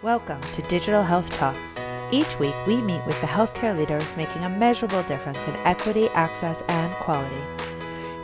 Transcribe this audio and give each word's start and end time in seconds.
Welcome 0.00 0.40
to 0.52 0.62
Digital 0.62 1.02
Health 1.02 1.28
Talks. 1.30 1.76
Each 2.12 2.38
week, 2.38 2.54
we 2.68 2.80
meet 2.80 3.04
with 3.04 3.20
the 3.20 3.26
healthcare 3.26 3.76
leaders 3.76 4.16
making 4.16 4.44
a 4.44 4.48
measurable 4.48 5.02
difference 5.02 5.44
in 5.48 5.56
equity, 5.66 6.08
access, 6.10 6.62
and 6.68 6.94
quality. 7.02 7.42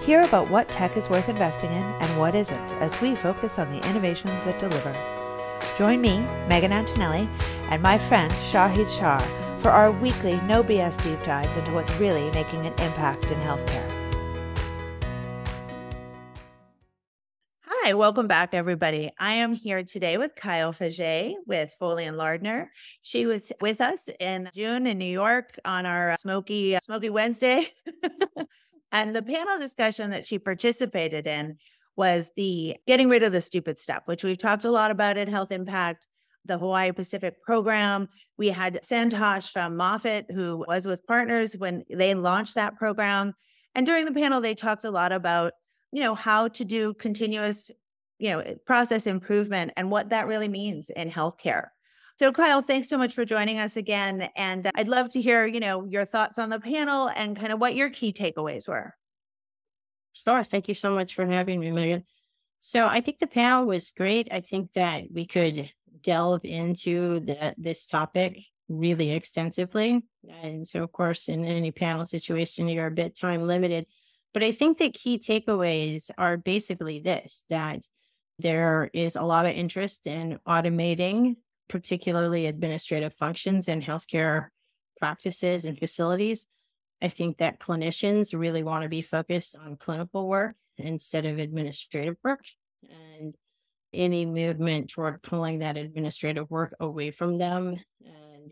Hear 0.06 0.20
about 0.20 0.48
what 0.48 0.70
tech 0.70 0.96
is 0.96 1.10
worth 1.10 1.28
investing 1.28 1.72
in 1.72 1.82
and 1.82 2.16
what 2.16 2.36
isn't 2.36 2.72
as 2.74 3.00
we 3.00 3.16
focus 3.16 3.58
on 3.58 3.70
the 3.70 3.84
innovations 3.88 4.44
that 4.44 4.60
deliver. 4.60 4.92
Join 5.76 6.00
me, 6.00 6.20
Megan 6.48 6.70
Antonelli, 6.70 7.28
and 7.70 7.82
my 7.82 7.98
friend 7.98 8.32
Shahid 8.52 8.88
Shah 8.96 9.18
for 9.60 9.70
our 9.70 9.90
weekly 9.90 10.40
No 10.42 10.62
BS 10.62 11.02
deep 11.02 11.24
dives 11.24 11.56
into 11.56 11.72
what's 11.72 11.92
really 11.96 12.30
making 12.30 12.68
an 12.68 12.74
impact 12.74 13.32
in 13.32 13.38
healthcare. 13.40 14.03
Hi, 17.84 17.92
welcome 17.92 18.26
back, 18.26 18.54
everybody. 18.54 19.12
I 19.18 19.34
am 19.34 19.52
here 19.52 19.84
today 19.84 20.16
with 20.16 20.34
Kyle 20.34 20.72
Faget 20.72 21.34
with 21.46 21.76
Foley 21.78 22.06
and 22.06 22.16
Lardner. 22.16 22.72
She 23.02 23.26
was 23.26 23.52
with 23.60 23.82
us 23.82 24.08
in 24.20 24.48
June 24.54 24.86
in 24.86 24.96
New 24.96 25.04
York 25.04 25.58
on 25.66 25.84
our 25.84 26.12
uh, 26.12 26.16
Smoky 26.16 26.76
uh, 26.76 26.80
Smoky 26.80 27.10
Wednesday, 27.10 27.66
and 28.92 29.14
the 29.14 29.20
panel 29.20 29.58
discussion 29.58 30.08
that 30.12 30.26
she 30.26 30.38
participated 30.38 31.26
in 31.26 31.58
was 31.94 32.30
the 32.38 32.74
getting 32.86 33.10
rid 33.10 33.22
of 33.22 33.32
the 33.32 33.42
stupid 33.42 33.78
stuff, 33.78 34.04
which 34.06 34.24
we've 34.24 34.38
talked 34.38 34.64
a 34.64 34.70
lot 34.70 34.90
about 34.90 35.18
at 35.18 35.28
Health 35.28 35.52
Impact. 35.52 36.08
The 36.46 36.56
Hawaii 36.56 36.92
Pacific 36.92 37.42
program. 37.42 38.08
We 38.38 38.48
had 38.48 38.80
Santosh 38.82 39.50
from 39.50 39.76
Moffitt, 39.76 40.24
who 40.30 40.64
was 40.66 40.86
with 40.86 41.06
partners 41.06 41.54
when 41.58 41.84
they 41.90 42.14
launched 42.14 42.54
that 42.54 42.76
program. 42.76 43.34
And 43.74 43.84
during 43.84 44.06
the 44.06 44.12
panel, 44.12 44.40
they 44.40 44.54
talked 44.54 44.84
a 44.84 44.90
lot 44.90 45.12
about 45.12 45.52
you 45.94 46.00
know 46.00 46.16
how 46.16 46.48
to 46.48 46.64
do 46.64 46.92
continuous 46.94 47.70
you 48.18 48.30
know 48.30 48.40
eh, 48.40 48.54
process 48.66 49.06
improvement 49.06 49.72
and 49.76 49.90
what 49.90 50.10
that 50.10 50.26
really 50.26 50.48
means 50.48 50.90
in 50.90 51.10
healthcare. 51.10 51.68
So 52.16 52.32
kyle 52.32 52.62
thanks 52.62 52.88
so 52.88 52.96
much 52.96 53.14
for 53.14 53.24
joining 53.24 53.58
us 53.58 53.76
again 53.76 54.28
and 54.36 54.70
i'd 54.76 54.86
love 54.88 55.10
to 55.12 55.20
hear 55.20 55.46
you 55.46 55.60
know 55.60 55.84
your 55.84 56.04
thoughts 56.04 56.38
on 56.38 56.48
the 56.48 56.60
panel 56.60 57.10
and 57.14 57.36
kind 57.36 57.52
of 57.52 57.60
what 57.60 57.74
your 57.74 57.90
key 57.90 58.12
takeaways 58.12 58.68
were. 58.68 58.94
Sure 60.12 60.44
thank 60.44 60.68
you 60.68 60.74
so 60.74 60.94
much 60.94 61.14
for 61.14 61.26
having 61.26 61.60
me 61.60 61.72
megan. 61.72 62.04
So 62.60 62.86
i 62.86 63.00
think 63.00 63.18
the 63.18 63.26
panel 63.26 63.66
was 63.66 63.92
great. 63.92 64.28
I 64.30 64.40
think 64.40 64.72
that 64.74 65.04
we 65.12 65.26
could 65.26 65.70
delve 66.02 66.44
into 66.44 67.20
the, 67.20 67.54
this 67.56 67.86
topic 67.86 68.40
really 68.68 69.12
extensively 69.12 70.02
and 70.42 70.66
so 70.66 70.82
of 70.82 70.92
course 70.92 71.28
in 71.28 71.44
any 71.44 71.70
panel 71.70 72.06
situation 72.06 72.68
you're 72.68 72.86
a 72.86 72.90
bit 72.90 73.18
time 73.18 73.46
limited. 73.46 73.86
But 74.32 74.42
I 74.42 74.52
think 74.52 74.78
the 74.78 74.90
key 74.90 75.18
takeaways 75.18 76.10
are 76.18 76.36
basically 76.36 76.98
this 76.98 77.44
that 77.50 77.86
there 78.38 78.90
is 78.92 79.16
a 79.16 79.22
lot 79.22 79.46
of 79.46 79.52
interest 79.52 80.06
in 80.06 80.38
automating, 80.46 81.36
particularly 81.68 82.46
administrative 82.46 83.14
functions 83.14 83.68
in 83.68 83.80
healthcare 83.80 84.48
practices 84.98 85.64
and 85.64 85.78
facilities. 85.78 86.46
I 87.02 87.08
think 87.08 87.38
that 87.38 87.60
clinicians 87.60 88.38
really 88.38 88.62
want 88.62 88.82
to 88.82 88.88
be 88.88 89.02
focused 89.02 89.56
on 89.56 89.76
clinical 89.76 90.26
work 90.26 90.56
instead 90.78 91.26
of 91.26 91.38
administrative 91.38 92.16
work. 92.24 92.44
And 92.82 93.34
any 93.92 94.26
movement 94.26 94.90
toward 94.90 95.22
pulling 95.22 95.60
that 95.60 95.76
administrative 95.76 96.50
work 96.50 96.74
away 96.80 97.10
from 97.10 97.38
them 97.38 97.76
and 98.04 98.50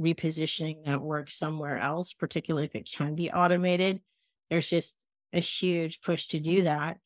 repositioning 0.00 0.84
that 0.86 1.02
work 1.02 1.30
somewhere 1.30 1.78
else, 1.78 2.14
particularly 2.14 2.66
if 2.66 2.74
it 2.74 2.90
can 2.90 3.14
be 3.14 3.30
automated, 3.30 4.00
there's 4.48 4.68
just 4.68 4.98
a 5.32 5.40
huge 5.40 6.00
push 6.00 6.26
to 6.28 6.40
do 6.40 6.62
that. 6.62 6.98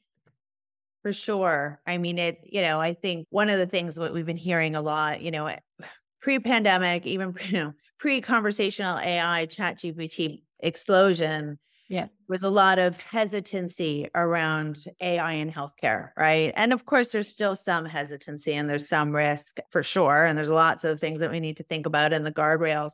For 1.06 1.12
sure. 1.12 1.80
I 1.86 1.98
mean, 1.98 2.18
it, 2.18 2.40
you 2.42 2.62
know, 2.62 2.80
I 2.80 2.92
think 2.92 3.28
one 3.30 3.48
of 3.48 3.60
the 3.60 3.66
things 3.68 3.94
that 3.94 4.12
we've 4.12 4.26
been 4.26 4.36
hearing 4.36 4.74
a 4.74 4.82
lot, 4.82 5.20
you 5.22 5.30
know, 5.30 5.54
pre 6.20 6.40
pandemic, 6.40 7.06
even, 7.06 7.32
you 7.46 7.52
know, 7.52 7.74
pre 7.96 8.20
conversational 8.20 8.98
AI, 8.98 9.46
ChatGPT 9.46 10.42
explosion, 10.58 11.60
yeah, 11.88 12.08
was 12.28 12.42
a 12.42 12.50
lot 12.50 12.80
of 12.80 13.00
hesitancy 13.00 14.08
around 14.16 14.78
AI 15.00 15.34
in 15.34 15.53
healthcare, 15.53 16.10
right? 16.16 16.53
And 16.56 16.72
of 16.72 16.86
course, 16.86 17.12
there's 17.12 17.28
still 17.28 17.54
some 17.54 17.84
hesitancy 17.84 18.54
and 18.54 18.69
there's 18.69 18.88
some 18.88 19.14
risk 19.14 19.58
for 19.70 19.84
sure. 19.84 20.25
And 20.25 20.36
there's 20.36 20.48
lots 20.48 20.82
of 20.82 20.98
things 20.98 21.20
that 21.20 21.31
we 21.31 21.38
need 21.38 21.58
to 21.58 21.62
think 21.62 21.86
about 21.86 22.14
in 22.14 22.25
the 22.25 22.32
guardrails. 22.32 22.91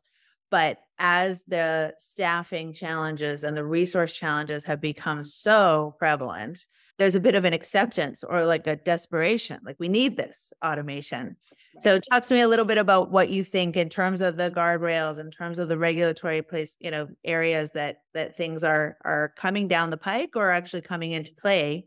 But 0.50 0.76
as 0.98 1.44
the 1.44 1.94
staffing 1.98 2.75
challenges 2.75 3.42
and 3.42 3.56
the 3.56 3.64
resource 3.64 4.12
challenges 4.12 4.66
have 4.66 4.82
become 4.82 5.25
so 5.25 5.94
prevalent, 5.98 6.66
there's 6.98 7.14
a 7.14 7.20
bit 7.20 7.34
of 7.34 7.44
an 7.44 7.53
acceptance 7.53 8.22
or 8.22 8.44
like 8.44 8.66
a 8.66 8.76
desperation 8.76 9.58
like 9.64 9.76
we 9.78 9.88
need 9.88 10.16
this 10.16 10.53
automation. 10.64 11.36
So 11.80 11.98
talk 11.98 12.25
to 12.25 12.34
me 12.34 12.42
a 12.42 12.48
little 12.48 12.66
bit 12.66 12.78
about 12.78 13.10
what 13.10 13.30
you 13.30 13.44
think 13.44 13.76
in 13.76 13.88
terms 13.88 14.20
of 14.20 14.36
the 14.36 14.50
guardrails 14.50 15.19
in 15.19 15.31
terms 15.31 15.58
of 15.58 15.69
the 15.69 15.78
regulatory 15.78 16.42
place 16.42 16.76
you 16.81 16.91
know 16.91 17.08
areas 17.25 17.70
that 17.72 18.02
that 18.14 18.36
things 18.36 18.62
are 18.62 18.98
are 19.04 19.32
coming 19.36 19.69
down 19.69 19.91
the 19.91 19.97
pike 19.97 20.31
or 20.36 20.50
actually 20.50 20.82
coming 20.82 21.12
into 21.12 21.32
play 21.34 21.86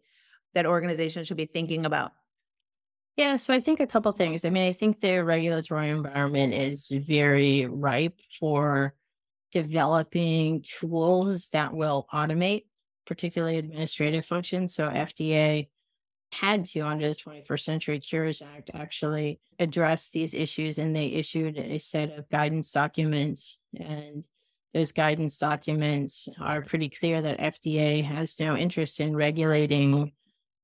that 0.55 0.65
organizations 0.65 1.27
should 1.27 1.37
be 1.37 1.45
thinking 1.45 1.85
about? 1.85 2.11
Yeah, 3.17 3.37
so 3.37 3.53
I 3.53 3.61
think 3.61 3.79
a 3.79 3.87
couple 3.87 4.11
things. 4.11 4.43
I 4.43 4.49
mean, 4.49 4.67
I 4.67 4.73
think 4.73 4.99
the 4.99 5.23
regulatory 5.23 5.89
environment 5.89 6.53
is 6.53 6.91
very 7.07 7.65
ripe 7.65 8.19
for 8.39 8.93
developing 9.53 10.61
tools 10.63 11.47
that 11.53 11.73
will 11.73 12.07
automate, 12.11 12.63
particularly 13.05 13.57
administrative 13.57 14.25
functions. 14.25 14.75
So 14.75 14.89
FDA 14.89 15.69
had 16.33 16.65
to, 16.65 16.81
under 16.81 17.07
the 17.07 17.15
21st 17.15 17.59
Century 17.59 17.99
Cures 17.99 18.41
Act, 18.41 18.71
actually 18.73 19.39
address 19.59 20.09
these 20.09 20.33
issues, 20.33 20.77
and 20.77 20.95
they 20.95 21.07
issued 21.07 21.57
a 21.57 21.77
set 21.79 22.11
of 22.17 22.27
guidance 22.29 22.71
documents. 22.71 23.59
And 23.79 24.25
those 24.73 24.91
guidance 24.91 25.37
documents 25.37 26.27
are 26.41 26.61
pretty 26.61 26.89
clear 26.89 27.21
that 27.21 27.39
FDA 27.39 28.03
has 28.03 28.39
no 28.39 28.57
interest 28.57 28.99
in 28.99 29.15
regulating 29.15 30.11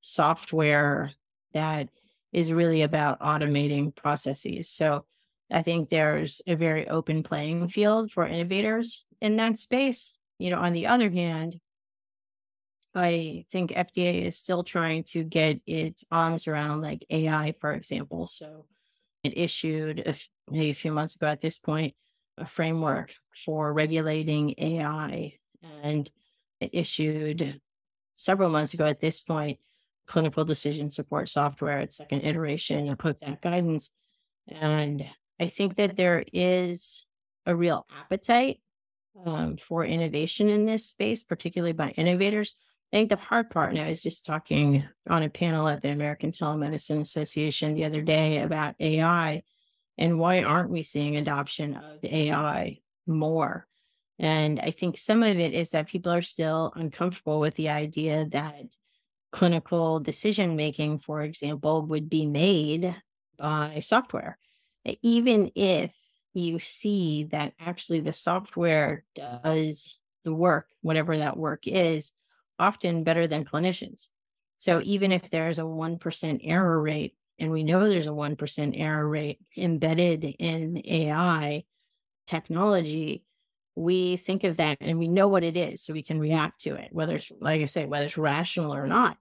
software 0.02 1.12
that 1.54 1.90
is 2.34 2.52
really 2.52 2.82
about 2.82 3.20
automating 3.22 3.96
processes. 3.96 4.70
So 4.70 5.06
I 5.52 5.62
think 5.62 5.90
there's 5.90 6.42
a 6.48 6.56
very 6.56 6.88
open 6.88 7.24
playing 7.24 7.68
field 7.68 8.12
for 8.12 8.26
innovators 8.26 9.06
in 9.22 9.38
that 9.38 9.58
space. 9.58 10.18
You 10.40 10.50
know, 10.50 10.60
on 10.60 10.74
the 10.74 10.88
other 10.88 11.10
hand, 11.10 11.60
I 12.94 13.46
think 13.50 13.72
FDA 13.72 14.26
is 14.26 14.38
still 14.38 14.64
trying 14.64 15.04
to 15.06 15.24
get 15.24 15.62
its 15.66 16.04
arms 16.12 16.48
around 16.48 16.82
like 16.82 17.06
AI, 17.10 17.54
for 17.60 17.74
example. 17.74 18.28
So 18.28 18.66
it 19.24 19.38
issued 19.38 20.00
a, 20.00 20.14
a 20.54 20.74
few 20.74 20.92
months 20.92 21.16
ago 21.16 21.28
at 21.28 21.42
this 21.42 21.60
point 21.60 21.94
a 22.38 22.46
framework 22.46 23.14
for 23.46 23.72
regulating 23.72 24.56
AI, 24.58 25.34
and 25.84 26.10
it 26.60 26.72
issued 26.74 27.62
several 28.16 28.50
months 28.50 28.74
ago 28.74 28.86
at 28.86 29.00
this 29.00 29.22
point 29.22 29.60
clinical 30.08 30.44
decision 30.44 30.92
support 30.92 31.30
software, 31.30 31.80
its 31.80 31.98
second 31.98 32.22
iteration 32.22 32.90
of 32.90 32.98
that 33.20 33.42
guidance. 33.42 33.92
And 34.48 35.06
I 35.40 35.48
think 35.48 35.76
that 35.76 35.96
there 35.96 36.24
is 36.34 37.08
a 37.46 37.56
real 37.56 37.86
appetite 37.98 38.60
um, 39.26 39.58
for 39.58 39.86
innovation 39.86 40.50
in 40.50 40.66
this 40.66 40.86
space, 40.86 41.24
particularly 41.24 41.74
by 41.74 41.90
innovators. 41.90 42.56
I 42.92 42.98
think 42.98 43.10
the 43.10 43.16
hard 43.16 43.50
part, 43.50 43.72
and 43.72 43.82
I 43.82 43.88
was 43.88 44.04
just 44.04 44.26
talking 44.26 44.84
on 45.08 45.24
a 45.24 45.30
panel 45.30 45.70
at 45.70 45.82
the 45.82 45.90
American 45.92 46.32
Telemedicine 46.32 47.00
Association 47.00 47.74
the 47.74 47.86
other 47.86 48.02
day 48.02 48.40
about 48.40 48.76
AI 48.82 49.44
and 49.98 50.20
why 50.20 50.44
aren't 50.44 50.72
we 50.72 50.84
seeing 50.84 51.16
adoption 51.16 51.76
of 51.76 52.04
AI 52.04 52.80
more? 53.08 53.66
And 54.20 54.60
I 54.60 54.72
think 54.72 54.98
some 54.98 55.24
of 55.24 55.40
it 55.40 55.54
is 55.54 55.70
that 55.70 55.88
people 55.88 56.12
are 56.12 56.22
still 56.22 56.74
uncomfortable 56.76 57.40
with 57.40 57.56
the 57.56 57.70
idea 57.70 58.26
that 58.32 58.76
clinical 59.32 60.02
decision 60.02 60.58
making, 60.58 61.00
for 61.00 61.22
example, 61.22 61.84
would 61.84 62.10
be 62.10 62.26
made 62.26 62.94
by 63.38 63.80
software. 63.80 64.38
Even 65.02 65.52
if 65.56 65.96
you 66.34 66.60
see 66.60 67.24
that 67.32 67.54
actually 67.58 68.02
the 68.02 68.14
software 68.14 69.06
does 69.16 70.02
the 70.26 70.34
work, 70.34 70.68
whatever 70.82 71.18
that 71.18 71.38
work 71.38 71.68
is, 71.68 72.12
often 72.62 73.04
better 73.04 73.28
than 73.28 73.44
clinicians. 73.44 74.10
So 74.60 74.80
even 74.84 75.12
if 75.12 75.30
there's 75.30 75.58
a 75.58 75.64
1% 75.64 76.40
error 76.44 76.82
rate, 76.82 77.16
and 77.40 77.52
we 77.52 77.64
know 77.64 77.90
there's 77.90 78.08
a 78.08 78.12
1% 78.12 78.80
error 78.80 79.10
rate 79.10 79.40
embedded 79.58 80.24
in 80.24 80.82
AI 80.86 81.64
technology, 82.28 83.24
we 83.76 84.18
think 84.18 84.44
of 84.44 84.58
that 84.58 84.78
and 84.80 85.00
we 85.00 85.08
know 85.08 85.28
what 85.28 85.44
it 85.44 85.58
is 85.58 85.82
so 85.82 85.94
we 85.94 86.04
can 86.04 86.20
react 86.20 86.62
to 86.62 86.76
it 86.76 86.90
whether 86.92 87.16
it's 87.16 87.32
like 87.40 87.62
i 87.62 87.66
say 87.66 87.86
whether 87.86 88.06
it's 88.06 88.18
rational 88.18 88.76
or 88.76 88.86
not. 88.86 89.18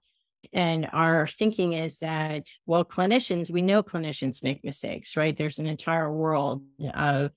And 0.53 0.89
our 0.91 1.25
thinking 1.25 1.73
is 1.73 1.99
that 1.99 2.49
well 2.65 2.85
clinicians 2.85 3.49
we 3.49 3.61
know 3.61 3.81
clinicians 3.81 4.43
make 4.43 4.63
mistakes 4.63 5.17
right? 5.17 5.35
There's 5.35 5.59
an 5.59 5.67
entire 5.67 6.13
world 6.13 6.63
of 6.93 7.31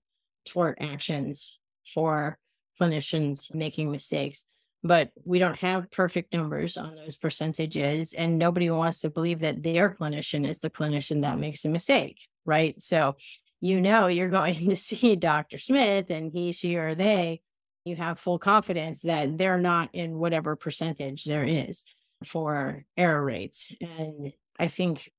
tort 0.44 0.78
actions 0.80 1.58
for 1.86 2.38
clinicians 2.80 3.54
making 3.54 3.90
mistakes 3.90 4.44
but 4.84 5.10
we 5.24 5.38
don't 5.38 5.58
have 5.58 5.90
perfect 5.90 6.32
numbers 6.34 6.76
on 6.76 6.94
those 6.94 7.16
percentages 7.16 8.12
and 8.12 8.38
nobody 8.38 8.70
wants 8.70 9.00
to 9.00 9.10
believe 9.10 9.40
that 9.40 9.62
their 9.62 9.90
clinician 9.90 10.46
is 10.48 10.60
the 10.60 10.70
clinician 10.70 11.22
that 11.22 11.38
makes 11.38 11.64
a 11.64 11.68
mistake 11.68 12.20
right? 12.44 12.80
So 12.80 13.16
you 13.60 13.80
know 13.80 14.06
you're 14.06 14.28
going 14.30 14.68
to 14.68 14.76
see 14.76 15.16
Dr. 15.16 15.58
Smith 15.58 16.10
and 16.10 16.30
he, 16.32 16.52
she, 16.52 16.76
or 16.76 16.94
they, 16.94 17.40
you 17.84 17.96
have 17.96 18.18
full 18.18 18.38
confidence 18.38 19.02
that 19.02 19.36
they're 19.36 19.58
not 19.58 19.90
in 19.92 20.18
whatever 20.18 20.56
percentage 20.56 21.24
there 21.24 21.44
is 21.44 21.84
for 22.24 22.84
error 22.96 23.24
rates. 23.24 23.74
And 23.80 24.32
I 24.58 24.68
think 24.68 25.10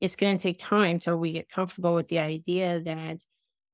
it's 0.00 0.16
going 0.16 0.36
to 0.36 0.42
take 0.42 0.58
time 0.58 0.98
till 0.98 1.16
we 1.16 1.32
get 1.32 1.48
comfortable 1.48 1.94
with 1.94 2.08
the 2.08 2.18
idea 2.18 2.80
that 2.80 3.24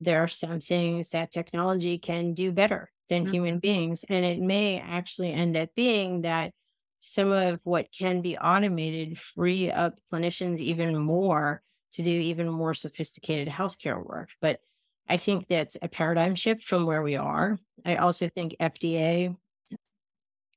there 0.01 0.23
are 0.23 0.29
some 0.29 0.61
things 0.61 1.11
that 1.11 1.33
technology 1.33 1.99
can 1.99 2.35
do 2.35 2.53
better 2.53 2.91
than 3.09 3.25
mm-hmm. 3.25 3.33
human 3.35 3.59
beings. 3.59 4.05
And 4.09 4.25
it 4.25 4.41
may 4.41 4.81
actually 4.81 5.33
end 5.33 5.57
up 5.57 5.71
being 5.75 6.23
that 6.23 6.53
some 7.01 7.31
of 7.31 7.61
what 7.63 7.87
can 7.97 8.21
be 8.21 8.37
automated 8.37 9.19
free 9.19 9.71
up 9.71 9.95
clinicians 10.13 10.59
even 10.59 10.97
more 10.97 11.63
to 11.93 12.03
do 12.03 12.11
even 12.11 12.49
more 12.49 12.75
sophisticated 12.75 13.49
healthcare 13.49 14.05
work. 14.05 14.31
But 14.41 14.61
I 15.09 15.17
think 15.17 15.47
that's 15.49 15.77
a 15.81 15.89
paradigm 15.89 16.35
shift 16.35 16.65
from 16.65 16.85
where 16.85 17.03
we 17.03 17.17
are. 17.17 17.59
I 17.85 17.97
also 17.97 18.29
think 18.29 18.57
FDA 18.61 19.37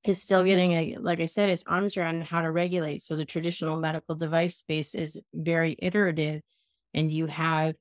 is 0.05 0.21
still 0.21 0.43
getting 0.43 0.71
a 0.73 0.97
like 0.99 1.19
I 1.19 1.25
said, 1.27 1.49
its 1.49 1.63
arms 1.67 1.97
around 1.97 2.23
how 2.23 2.41
to 2.41 2.51
regulate. 2.51 3.01
So 3.01 3.15
the 3.15 3.25
traditional 3.25 3.79
medical 3.79 4.15
device 4.15 4.57
space 4.57 4.95
is 4.95 5.23
very 5.33 5.75
iterative, 5.79 6.41
and 6.93 7.11
you 7.11 7.27
have 7.27 7.75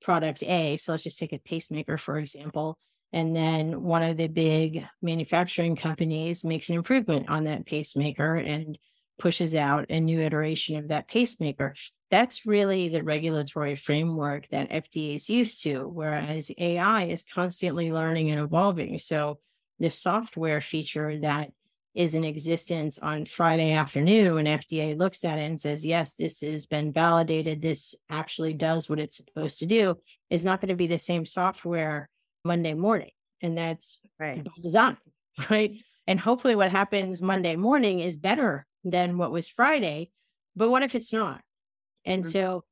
product 0.00 0.42
A. 0.42 0.76
So 0.76 0.92
let's 0.92 1.04
just 1.04 1.18
take 1.18 1.32
a 1.32 1.38
pacemaker, 1.38 1.98
for 1.98 2.18
example. 2.18 2.76
And 3.12 3.34
then 3.34 3.82
one 3.82 4.02
of 4.02 4.16
the 4.16 4.28
big 4.28 4.84
manufacturing 5.00 5.76
companies 5.76 6.44
makes 6.44 6.68
an 6.68 6.76
improvement 6.76 7.28
on 7.30 7.44
that 7.44 7.66
pacemaker 7.66 8.34
and 8.34 8.78
pushes 9.18 9.54
out 9.54 9.86
a 9.90 10.00
new 10.00 10.20
iteration 10.20 10.76
of 10.76 10.88
that 10.88 11.08
pacemaker. 11.08 11.74
That's 12.10 12.46
really 12.46 12.88
the 12.88 13.02
regulatory 13.02 13.74
framework 13.76 14.48
that 14.48 14.70
FDA 14.70 15.16
is 15.16 15.28
used 15.28 15.62
to, 15.64 15.88
whereas 15.88 16.50
AI 16.56 17.04
is 17.04 17.24
constantly 17.24 17.92
learning 17.92 18.30
and 18.30 18.40
evolving. 18.40 18.98
So 18.98 19.40
the 19.78 19.90
software 19.90 20.60
feature 20.60 21.18
that 21.20 21.52
is 21.94 22.14
in 22.14 22.24
existence 22.24 22.98
on 22.98 23.24
Friday 23.24 23.72
afternoon 23.72 24.34
when 24.34 24.44
FDA 24.44 24.96
looks 24.96 25.24
at 25.24 25.38
it 25.38 25.42
and 25.42 25.60
says, 25.60 25.84
yes, 25.84 26.14
this 26.14 26.42
has 26.42 26.64
been 26.64 26.92
validated, 26.92 27.60
this 27.60 27.94
actually 28.08 28.54
does 28.54 28.88
what 28.88 29.00
it's 29.00 29.16
supposed 29.16 29.58
to 29.58 29.66
do, 29.66 29.98
is 30.30 30.44
not 30.44 30.60
going 30.60 30.68
to 30.68 30.76
be 30.76 30.86
the 30.86 30.98
same 30.98 31.26
software 31.26 32.08
Monday 32.44 32.74
morning. 32.74 33.10
And 33.42 33.56
that's 33.56 34.00
right. 34.18 34.46
design, 34.62 34.96
right? 35.50 35.72
And 36.06 36.18
hopefully 36.18 36.56
what 36.56 36.70
happens 36.70 37.22
Monday 37.22 37.56
morning 37.56 38.00
is 38.00 38.16
better 38.16 38.66
than 38.84 39.18
what 39.18 39.30
was 39.30 39.48
Friday. 39.48 40.10
But 40.56 40.70
what 40.70 40.82
if 40.82 40.94
it's 40.94 41.12
not? 41.12 41.42
And 42.04 42.22
mm-hmm. 42.22 42.30
so 42.30 42.64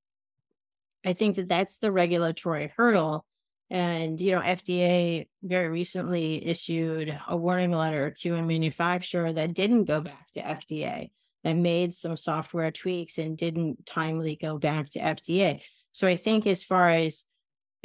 I 1.04 1.12
think 1.12 1.36
that 1.36 1.48
that's 1.48 1.78
the 1.78 1.92
regulatory 1.92 2.72
hurdle 2.76 3.26
and, 3.68 4.20
you 4.20 4.32
know, 4.32 4.40
FDA 4.40 5.26
very 5.42 5.68
recently 5.68 6.46
issued 6.46 7.18
a 7.28 7.36
warning 7.36 7.72
letter 7.72 8.12
to 8.20 8.36
a 8.36 8.42
manufacturer 8.42 9.32
that 9.32 9.54
didn't 9.54 9.84
go 9.84 10.00
back 10.00 10.30
to 10.34 10.42
FDA, 10.42 11.10
that 11.42 11.54
made 11.54 11.92
some 11.92 12.16
software 12.16 12.70
tweaks 12.70 13.18
and 13.18 13.36
didn't 13.36 13.84
timely 13.84 14.36
go 14.36 14.58
back 14.58 14.90
to 14.90 15.00
FDA. 15.00 15.62
So 15.90 16.06
I 16.06 16.16
think 16.16 16.46
as 16.46 16.62
far 16.62 16.90
as 16.90 17.24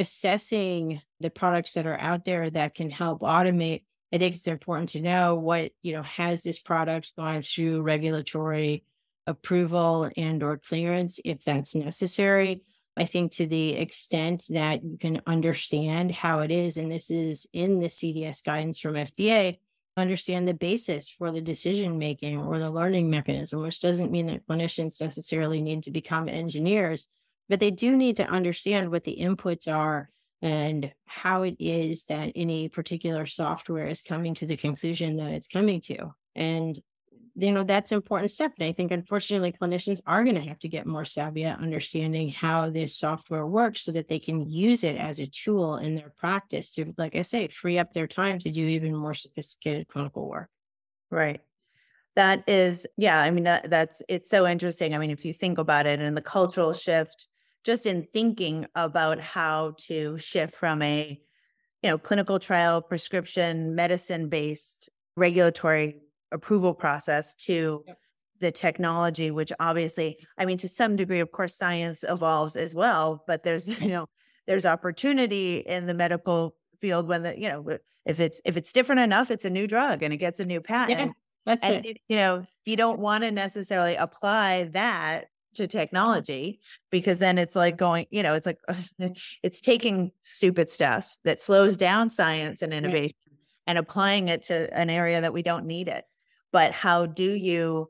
assessing 0.02 1.02
the 1.22 1.30
products 1.30 1.74
that 1.74 1.88
are 1.88 2.00
out 2.00 2.26
there 2.26 2.50
that 2.50 2.76
can 2.76 2.90
help 2.90 3.22
automate, 3.22 3.84
I 4.14 4.18
think 4.18 4.36
it's 4.36 4.48
important 4.48 4.90
to 4.90 5.02
know 5.02 5.36
what, 5.36 5.72
you 5.82 5.94
know, 5.94 6.04
has 6.04 6.44
this 6.44 6.60
product 6.60 7.16
gone 7.16 7.42
through 7.42 7.82
regulatory 7.82 8.84
approval 9.28 10.10
and 10.18 10.44
or 10.44 10.58
clearance 10.58 11.20
if 11.24 11.44
that's 11.44 11.76
necessary. 11.76 12.64
I 12.98 13.06
think 13.06 13.32
to 13.34 13.48
the 13.48 13.78
extent 13.78 14.46
that 14.50 14.84
you 14.84 14.98
can 14.98 15.22
understand 15.26 16.12
how 16.12 16.40
it 16.40 16.52
is, 16.52 16.76
and 16.76 16.92
this 16.92 17.10
is 17.10 17.48
in 17.54 17.80
the 17.80 17.88
CDS 17.88 18.44
guidance 18.44 18.80
from 18.80 18.96
FDA, 18.96 19.60
understand 19.96 20.48
the 20.48 20.54
basis 20.54 21.10
for 21.10 21.32
the 21.32 21.42
decision 21.42 21.98
making 21.98 22.40
or 22.40 22.60
the 22.60 22.70
learning 22.70 23.10
mechanism, 23.10 23.62
which 23.62 23.80
doesn't 23.80 24.12
mean 24.12 24.28
that 24.28 24.46
clinicians 24.46 25.00
necessarily 25.00 25.62
need 25.62 25.84
to 25.84 25.92
become 25.92 26.28
engineers, 26.28 27.08
but 27.52 27.60
they 27.60 27.70
do 27.70 27.98
need 27.98 28.16
to 28.16 28.26
understand 28.26 28.90
what 28.90 29.04
the 29.04 29.18
inputs 29.20 29.68
are 29.68 30.10
and 30.42 30.92
how 31.06 31.44
it 31.44 31.58
is 31.60 32.06
that 32.06 32.32
any 32.34 32.70
particular 32.70 33.26
software 33.26 33.88
is 33.88 34.02
coming 34.02 34.34
to 34.34 34.46
the 34.46 34.56
conclusion 34.56 35.18
that 35.18 35.34
it's 35.34 35.50
coming 35.50 35.82
to. 35.82 36.16
And 36.34 36.80
you 37.36 37.52
know 37.52 37.64
that's 37.64 37.92
an 37.92 37.96
important 37.96 38.30
step 38.30 38.52
and 38.60 38.68
i 38.68 38.74
think 38.74 38.92
unfortunately 38.92 39.54
clinicians 39.54 40.02
are 40.06 40.24
going 40.26 40.36
to 40.36 40.42
have 40.42 40.60
to 40.60 40.68
get 40.68 40.86
more 40.86 41.06
savvy 41.06 41.46
at 41.46 41.60
understanding 41.60 42.28
how 42.28 42.70
this 42.70 42.98
software 42.98 43.48
works 43.48 43.84
so 43.84 43.94
that 43.94 44.10
they 44.10 44.20
can 44.20 44.50
use 44.50 44.84
it 44.84 44.98
as 44.98 45.18
a 45.20 45.28
tool 45.28 45.78
in 45.78 45.96
their 45.96 46.12
practice 46.18 46.72
to 46.72 46.94
like 46.98 47.16
i 47.16 47.22
say 47.22 47.48
free 47.48 47.80
up 47.80 47.94
their 47.94 48.06
time 48.06 48.38
to 48.38 48.52
do 48.52 48.66
even 48.66 48.94
more 48.94 49.14
sophisticated 49.14 49.88
clinical 49.88 50.28
work. 50.28 50.50
Right. 51.10 51.40
That 52.18 52.44
is 52.48 52.86
yeah 52.98 53.22
i 53.22 53.32
mean 53.32 53.46
that, 53.46 53.70
that's 53.70 54.02
it's 54.10 54.30
so 54.30 54.46
interesting. 54.46 54.94
I 54.94 54.98
mean 54.98 55.12
if 55.12 55.24
you 55.24 55.34
think 55.34 55.58
about 55.58 55.86
it 55.86 56.02
and 56.02 56.18
the 56.18 56.22
cultural 56.22 56.74
shift 56.74 57.30
just 57.64 57.86
in 57.86 58.08
thinking 58.14 58.66
about 58.76 59.20
how 59.20 59.76
to 59.78 60.18
shift 60.18 60.54
from 60.54 60.82
a 60.82 61.20
you 61.82 61.90
know 61.90 61.98
clinical 61.98 62.40
trial 62.40 62.82
prescription 62.82 63.76
medicine 63.76 64.30
based 64.30 64.90
regulatory 65.16 66.02
approval 66.32 66.74
process 66.74 67.36
to 67.36 67.84
yep. 67.88 67.98
the 68.40 68.52
technology 68.52 69.32
which 69.32 69.52
obviously 69.60 70.18
i 70.38 70.46
mean 70.46 70.58
to 70.58 70.68
some 70.68 70.96
degree 70.96 71.20
of 71.20 71.32
course 71.32 71.56
science 71.56 72.04
evolves 72.08 72.56
as 72.56 72.74
well 72.74 73.24
but 73.28 73.44
there's 73.44 73.68
you 73.82 73.90
know 73.90 74.06
there's 74.48 74.66
opportunity 74.66 75.58
in 75.58 75.86
the 75.86 75.94
medical 75.94 76.56
field 76.80 77.08
when 77.08 77.24
the 77.24 77.40
you 77.40 77.48
know 77.48 77.78
if 78.06 78.20
it's 78.20 78.42
if 78.46 78.58
it's 78.58 78.74
different 78.74 79.02
enough 79.02 79.30
it's 79.30 79.46
a 79.46 79.50
new 79.50 79.68
drug 79.68 80.02
and 80.02 80.14
it 80.14 80.18
gets 80.18 80.40
a 80.40 80.46
new 80.46 80.62
patent 80.62 81.00
yeah, 81.00 81.12
that's 81.46 81.64
and 81.64 81.86
it. 81.86 81.98
you 82.08 82.16
know 82.16 82.46
you 82.66 82.76
don't 82.76 83.00
want 83.00 83.24
to 83.24 83.32
necessarily 83.32 83.96
apply 83.96 84.64
that 84.66 85.26
to 85.54 85.68
technology 85.68 86.60
because 86.90 87.20
then 87.20 87.38
it's 87.38 87.56
like 87.56 87.78
going 87.78 88.06
you 88.10 88.24
know 88.24 88.34
it's 88.34 88.46
like 88.46 88.60
it's 89.44 89.62
taking 89.62 90.12
stupid 90.24 90.70
stuff 90.70 91.16
that 91.24 91.42
slows 91.42 91.78
down 91.78 92.10
science 92.10 92.62
and 92.62 92.74
innovation 92.74 93.16
right. 93.30 93.38
and 93.68 93.78
applying 93.78 94.30
it 94.30 94.44
to 94.44 94.74
an 94.78 94.90
area 94.90 95.22
that 95.22 95.34
we 95.34 95.42
don't 95.42 95.66
need 95.66 95.88
it 95.88 96.06
but 96.52 96.72
how 96.72 97.06
do 97.06 97.24
you 97.24 97.88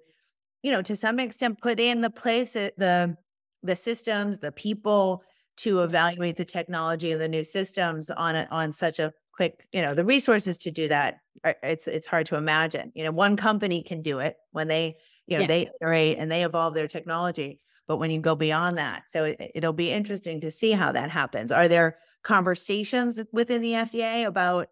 you 0.64 0.72
know 0.72 0.82
to 0.82 0.96
some 0.96 1.20
extent 1.20 1.62
put 1.62 1.80
in 1.80 2.02
the 2.02 2.10
place 2.10 2.56
eh, 2.56 2.70
the 2.78 3.16
the 3.64 3.76
systems 3.76 4.40
the 4.40 4.52
people 4.52 5.24
to 5.58 5.82
evaluate 5.82 6.38
the 6.38 6.46
technology 6.46 7.12
and 7.12 7.22
the 7.22 7.30
new 7.30 7.44
systems 7.44 8.10
on 8.10 8.36
a, 8.36 8.48
on 8.50 8.72
such 8.72 9.00
a 9.00 9.14
quick 9.34 9.68
you 9.72 9.82
know 9.82 9.94
the 9.94 10.06
resources 10.06 10.58
to 10.58 10.72
do 10.72 10.88
that 10.88 11.20
eh, 11.44 11.54
it's 11.64 11.88
it's 11.88 12.08
hard 12.08 12.26
to 12.26 12.36
imagine 12.36 12.92
you 12.96 13.04
know 13.04 13.12
one 13.12 13.38
company 13.38 13.84
can 13.84 14.02
do 14.02 14.20
it 14.20 14.36
when 14.52 14.68
they 14.68 14.96
you 15.32 15.38
know 15.38 15.42
yeah. 15.42 15.48
they 15.48 15.70
iterate 15.82 16.18
and 16.18 16.32
they 16.32 16.44
evolve 16.44 16.74
their 16.74 16.88
technology 16.88 17.60
but 17.88 17.98
when 17.98 18.12
you 18.12 18.20
go 18.20 18.36
beyond 18.36 18.78
that 18.78 19.10
so 19.10 19.24
it, 19.24 19.52
it'll 19.56 19.74
be 19.74 19.92
interesting 19.92 20.42
to 20.42 20.52
see 20.52 20.72
how 20.72 20.92
that 20.92 21.10
happens. 21.10 21.52
Are 21.52 21.68
there 21.68 21.98
conversations 22.24 23.20
within 23.32 23.62
the 23.62 23.72
fda 23.72 24.26
about 24.26 24.68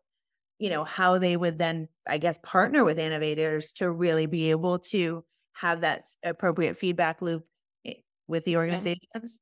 you 0.60 0.70
know 0.70 0.84
how 0.84 1.18
they 1.18 1.36
would 1.36 1.58
then 1.58 1.88
i 2.08 2.18
guess 2.20 2.38
partner 2.44 2.84
with 2.84 3.00
innovators 3.00 3.74
to 3.74 3.90
really 3.90 4.28
be 4.28 4.52
able 4.52 4.78
to 4.78 5.24
have 5.54 5.82
that 5.82 6.06
appropriate 6.24 6.78
feedback 6.78 7.22
loop 7.22 7.44
eh, 7.86 7.96
with 8.28 8.46
the 8.46 8.56
organizations? 8.56 9.40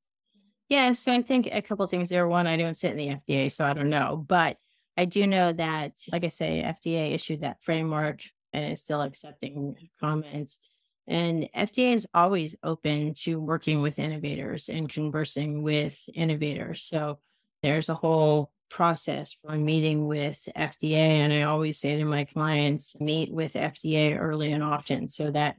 Yeah 0.70 0.94
so 0.94 1.12
i 1.12 1.22
think 1.22 1.50
a 1.52 1.62
couple 1.62 1.86
things 1.88 2.10
there. 2.10 2.28
One 2.28 2.48
i 2.48 2.56
don't 2.56 2.78
sit 2.78 2.92
in 2.92 2.98
the 2.98 3.18
fda 3.28 3.52
so 3.52 3.66
i 3.66 3.74
don't 3.74 3.90
know 3.90 4.24
but 4.26 4.58
i 4.96 5.04
do 5.04 5.28
know 5.28 5.52
that 5.52 5.98
like 6.12 6.24
i 6.24 6.30
say 6.30 6.64
fda 6.82 7.14
issued 7.14 7.42
that 7.42 7.62
framework 7.62 8.22
and 8.54 8.72
is 8.72 8.82
still 8.82 9.02
accepting 9.02 9.76
comments 10.00 10.62
and 11.08 11.48
fda 11.56 11.94
is 11.94 12.08
always 12.14 12.56
open 12.64 13.14
to 13.14 13.40
working 13.40 13.82
with 13.82 14.00
innovators 14.00 14.70
and 14.70 14.90
conversing 14.90 15.64
with 15.64 16.00
innovators 16.14 16.84
so 16.84 17.20
there's 17.64 17.90
a 17.90 17.96
whole 17.96 18.52
process 18.70 19.36
for 19.42 19.56
meeting 19.56 20.08
with 20.08 20.48
FDA. 20.56 20.94
And 20.94 21.34
I 21.34 21.44
always 21.44 21.80
say 21.80 21.98
to 21.98 22.06
my 22.06 22.26
clients, 22.26 23.00
meet 23.00 23.32
with 23.32 23.54
FDA 23.54 24.18
early 24.18 24.52
and 24.52 24.64
often 24.64 25.08
so 25.08 25.32
that 25.32 25.58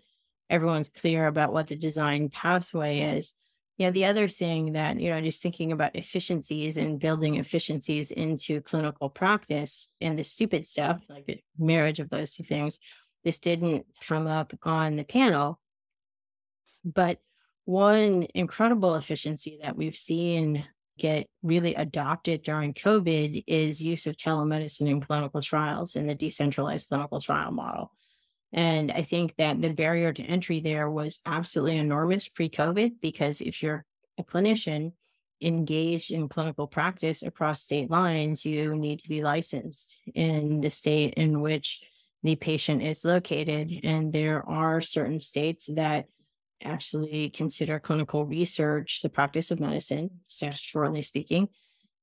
everyone's 0.50 0.88
clear 0.88 1.26
about 1.26 1.52
what 1.52 1.68
the 1.68 1.76
design 1.76 2.28
pathway 2.28 3.00
is. 3.00 3.34
You 3.76 3.86
know, 3.86 3.92
the 3.92 4.06
other 4.06 4.26
thing 4.26 4.72
that, 4.72 4.98
you 4.98 5.10
know, 5.10 5.20
just 5.20 5.40
thinking 5.40 5.70
about 5.70 5.94
efficiencies 5.94 6.76
and 6.76 6.98
building 6.98 7.36
efficiencies 7.36 8.10
into 8.10 8.60
clinical 8.60 9.08
practice 9.08 9.88
and 10.00 10.18
the 10.18 10.24
stupid 10.24 10.66
stuff, 10.66 11.00
like 11.08 11.26
a 11.28 11.42
marriage 11.58 12.00
of 12.00 12.10
those 12.10 12.34
two 12.34 12.42
things, 12.42 12.80
this 13.28 13.38
didn't 13.38 13.84
come 14.00 14.26
up 14.26 14.54
on 14.62 14.96
the 14.96 15.04
panel. 15.04 15.60
But 16.82 17.18
one 17.66 18.26
incredible 18.34 18.94
efficiency 18.94 19.58
that 19.62 19.76
we've 19.76 19.96
seen 19.96 20.64
get 20.98 21.26
really 21.42 21.74
adopted 21.74 22.42
during 22.42 22.72
COVID 22.72 23.44
is 23.46 23.84
use 23.84 24.06
of 24.06 24.16
telemedicine 24.16 24.88
in 24.88 25.02
clinical 25.02 25.42
trials 25.42 25.94
in 25.94 26.06
the 26.06 26.14
decentralized 26.14 26.88
clinical 26.88 27.20
trial 27.20 27.50
model. 27.50 27.92
And 28.54 28.90
I 28.90 29.02
think 29.02 29.36
that 29.36 29.60
the 29.60 29.74
barrier 29.74 30.14
to 30.14 30.22
entry 30.22 30.60
there 30.60 30.88
was 30.88 31.20
absolutely 31.26 31.76
enormous 31.76 32.28
pre 32.28 32.48
COVID 32.48 32.94
because 33.02 33.42
if 33.42 33.62
you're 33.62 33.84
a 34.16 34.24
clinician 34.24 34.92
engaged 35.42 36.12
in 36.12 36.30
clinical 36.30 36.66
practice 36.66 37.22
across 37.22 37.62
state 37.62 37.90
lines, 37.90 38.46
you 38.46 38.74
need 38.74 39.00
to 39.00 39.08
be 39.10 39.22
licensed 39.22 40.00
in 40.14 40.62
the 40.62 40.70
state 40.70 41.12
in 41.18 41.42
which 41.42 41.82
the 42.22 42.36
patient 42.36 42.82
is 42.82 43.04
located. 43.04 43.80
And 43.84 44.12
there 44.12 44.48
are 44.48 44.80
certain 44.80 45.20
states 45.20 45.70
that 45.74 46.06
actually 46.62 47.30
consider 47.30 47.78
clinical 47.78 48.24
research 48.26 49.00
the 49.02 49.08
practice 49.08 49.50
of 49.50 49.60
medicine, 49.60 50.10
statutorily 50.28 51.04
speaking. 51.04 51.48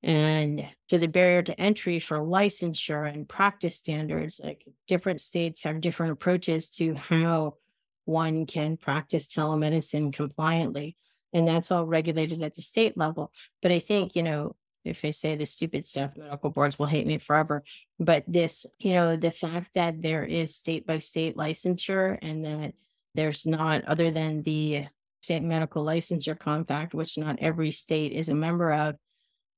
And 0.04 0.68
so 0.88 0.98
the 0.98 1.08
barrier 1.08 1.42
to 1.42 1.60
entry 1.60 2.00
for 2.00 2.20
licensure 2.20 3.12
and 3.12 3.28
practice 3.28 3.76
standards, 3.76 4.40
like 4.44 4.64
different 4.88 5.20
states 5.20 5.64
have 5.64 5.82
different 5.82 6.14
approaches 6.14 6.70
to 6.72 6.94
how 6.94 7.56
one 8.06 8.46
can 8.46 8.78
practice 8.78 9.28
telemedicine 9.28 10.14
compliantly. 10.14 10.96
And 11.34 11.48
that's 11.48 11.72
all 11.72 11.86
regulated 11.86 12.44
at 12.44 12.54
the 12.54 12.62
state 12.62 12.96
level. 12.96 13.32
But 13.62 13.72
I 13.72 13.80
think, 13.80 14.16
you 14.16 14.24
know, 14.24 14.56
if 14.86 15.04
I 15.04 15.10
say 15.10 15.36
the 15.36 15.46
stupid 15.46 15.86
stuff, 15.86 16.16
medical 16.16 16.50
boards 16.50 16.80
will 16.80 16.86
hate 16.86 17.08
me 17.08 17.18
forever. 17.18 17.64
But 18.00 18.24
this, 18.28 18.66
you 18.80 18.94
know, 18.94 19.16
the 19.16 19.32
fact 19.32 19.72
that 19.76 20.02
there 20.02 20.24
is 20.24 20.56
state 20.56 20.86
by 20.86 21.00
state 21.00 21.36
licensure 21.36 22.18
and 22.22 22.46
that 22.46 22.74
there's 23.16 23.46
not, 23.46 23.84
other 23.86 24.12
than 24.12 24.44
the 24.44 24.86
state 25.22 25.44
medical 25.44 25.84
licensure 25.84 26.38
compact, 26.38 26.94
which 26.94 27.18
not 27.18 27.40
every 27.40 27.72
state 27.72 28.12
is 28.12 28.30
a 28.30 28.36
member 28.36 28.72
of, 28.72 28.96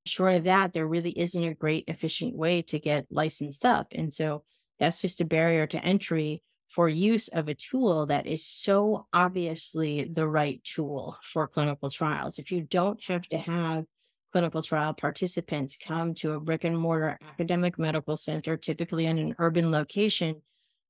short 0.06 0.36
of 0.36 0.46
that, 0.46 0.74
there 0.74 0.88
really 0.88 1.12
isn't 1.12 1.44
a 1.44 1.54
great 1.54 1.84
efficient 1.88 2.36
way 2.36 2.62
to 2.62 2.80
get 2.80 3.06
licensed 3.12 3.66
up. 3.66 3.88
And 3.92 4.14
so 4.14 4.44
that's 4.80 5.02
just 5.02 5.22
a 5.22 5.26
barrier 5.26 5.68
to 5.68 5.84
entry 5.84 6.42
for 6.70 6.90
use 6.90 7.28
of 7.30 7.48
a 7.48 7.56
tool 7.56 8.06
that 8.08 8.28
is 8.28 8.46
so 8.46 9.08
obviously 9.14 10.04
the 10.04 10.28
right 10.28 10.64
tool 10.64 11.18
for 11.24 11.48
clinical 11.48 11.90
trials. 11.90 12.40
If 12.40 12.52
you 12.52 12.62
don't 12.62 13.04
have 13.06 13.28
to 13.30 13.38
have 13.38 13.86
clinical 14.32 14.62
trial 14.62 14.94
participants 14.94 15.78
come 15.78 16.14
to 16.16 16.34
a 16.34 16.40
brick 16.40 16.64
and 16.64 16.78
mortar 16.78 17.18
academic 17.30 17.80
medical 17.80 18.18
center, 18.18 18.58
typically 18.58 19.06
in 19.06 19.18
an 19.18 19.36
urban 19.40 19.72
location, 19.72 20.42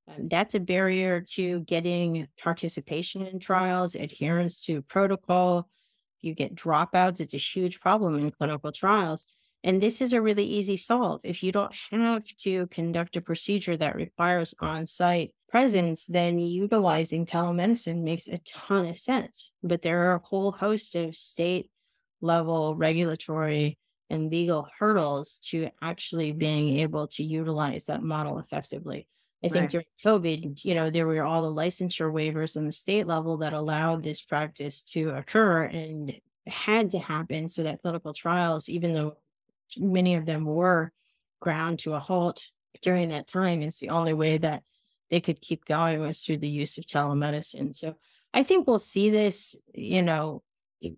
um, 0.08 0.28
that's 0.28 0.54
a 0.54 0.60
barrier 0.60 1.20
to 1.34 1.60
getting 1.60 2.28
participation 2.42 3.26
in 3.26 3.38
trials, 3.38 3.94
adherence 3.94 4.64
to 4.64 4.82
protocol. 4.82 5.68
You 6.20 6.34
get 6.34 6.54
dropouts. 6.54 7.20
It's 7.20 7.34
a 7.34 7.38
huge 7.38 7.80
problem 7.80 8.18
in 8.18 8.30
clinical 8.30 8.72
trials. 8.72 9.28
And 9.64 9.82
this 9.82 10.00
is 10.00 10.12
a 10.12 10.22
really 10.22 10.44
easy 10.44 10.76
solve. 10.76 11.20
If 11.24 11.42
you 11.42 11.52
don't 11.52 11.74
have 11.90 12.24
to 12.38 12.66
conduct 12.68 13.16
a 13.16 13.20
procedure 13.20 13.76
that 13.76 13.96
requires 13.96 14.54
on 14.60 14.86
site 14.86 15.32
presence, 15.48 16.06
then 16.06 16.38
utilizing 16.38 17.26
telemedicine 17.26 18.02
makes 18.02 18.28
a 18.28 18.38
ton 18.38 18.86
of 18.86 18.98
sense. 18.98 19.52
But 19.62 19.82
there 19.82 20.10
are 20.10 20.16
a 20.16 20.26
whole 20.26 20.52
host 20.52 20.94
of 20.94 21.16
state 21.16 21.70
level 22.20 22.74
regulatory 22.74 23.78
and 24.10 24.30
legal 24.30 24.68
hurdles 24.78 25.38
to 25.50 25.68
actually 25.82 26.32
being 26.32 26.78
able 26.78 27.06
to 27.08 27.22
utilize 27.22 27.84
that 27.86 28.02
model 28.02 28.38
effectively. 28.38 29.06
I 29.44 29.48
think 29.48 29.54
right. 29.54 29.70
during 29.70 29.86
COVID, 30.04 30.64
you 30.64 30.74
know, 30.74 30.90
there 30.90 31.06
were 31.06 31.22
all 31.22 31.42
the 31.42 31.62
licensure 31.62 32.12
waivers 32.12 32.56
on 32.56 32.66
the 32.66 32.72
state 32.72 33.06
level 33.06 33.36
that 33.38 33.52
allowed 33.52 34.02
this 34.02 34.22
practice 34.22 34.82
to 34.92 35.10
occur 35.10 35.64
and 35.64 36.12
had 36.46 36.90
to 36.90 36.98
happen 36.98 37.48
so 37.48 37.62
that 37.62 37.80
clinical 37.82 38.12
trials, 38.12 38.68
even 38.68 38.94
though 38.94 39.16
many 39.76 40.16
of 40.16 40.26
them 40.26 40.44
were 40.44 40.92
ground 41.40 41.78
to 41.80 41.94
a 41.94 42.00
halt 42.00 42.46
during 42.82 43.10
that 43.10 43.28
time, 43.28 43.62
it's 43.62 43.78
the 43.78 43.90
only 43.90 44.12
way 44.12 44.38
that 44.38 44.62
they 45.10 45.20
could 45.20 45.40
keep 45.40 45.64
going 45.64 46.00
was 46.00 46.20
through 46.20 46.38
the 46.38 46.48
use 46.48 46.76
of 46.78 46.86
telemedicine. 46.86 47.74
So 47.74 47.94
I 48.34 48.42
think 48.42 48.66
we'll 48.66 48.78
see 48.78 49.10
this, 49.10 49.56
you 49.72 50.02
know, 50.02 50.42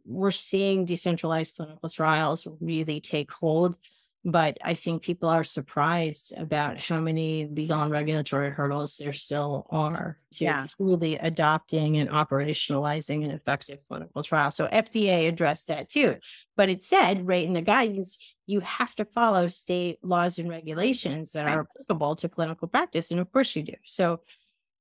we're 0.04 0.30
seeing 0.30 0.84
decentralized 0.84 1.56
clinical 1.56 1.88
trials 1.88 2.46
really 2.60 3.00
take 3.00 3.30
hold 3.30 3.76
but 4.24 4.58
I 4.62 4.74
think 4.74 5.02
people 5.02 5.30
are 5.30 5.44
surprised 5.44 6.36
about 6.36 6.78
how 6.78 7.00
many 7.00 7.46
legal 7.46 7.80
and 7.80 7.90
regulatory 7.90 8.50
hurdles 8.50 8.98
there 8.98 9.14
still 9.14 9.66
are 9.70 10.18
to 10.32 10.44
yeah. 10.44 10.66
truly 10.76 11.16
adopting 11.16 11.96
and 11.96 12.10
operationalizing 12.10 13.24
an 13.24 13.30
effective 13.30 13.78
clinical 13.88 14.22
trial. 14.22 14.50
So 14.50 14.66
FDA 14.66 15.26
addressed 15.26 15.68
that 15.68 15.88
too, 15.88 16.16
but 16.54 16.68
it 16.68 16.82
said 16.82 17.26
right 17.26 17.46
in 17.46 17.54
the 17.54 17.62
guidance, 17.62 18.34
you 18.46 18.60
have 18.60 18.94
to 18.96 19.06
follow 19.06 19.48
state 19.48 19.98
laws 20.02 20.38
and 20.38 20.50
regulations 20.50 21.32
that 21.32 21.46
are 21.46 21.60
applicable 21.60 22.16
to 22.16 22.28
clinical 22.28 22.68
practice. 22.68 23.10
And 23.10 23.20
of 23.20 23.32
course 23.32 23.56
you 23.56 23.62
do. 23.62 23.74
So 23.84 24.20